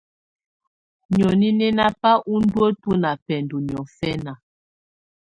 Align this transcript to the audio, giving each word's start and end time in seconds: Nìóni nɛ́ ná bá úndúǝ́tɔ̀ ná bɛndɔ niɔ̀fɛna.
Nìóni 1.13 1.47
nɛ́ 1.57 1.73
ná 1.77 1.85
bá 1.99 2.11
úndúǝ́tɔ̀ 2.33 2.93
ná 3.03 3.11
bɛndɔ 3.25 3.57
niɔ̀fɛna. 3.67 4.33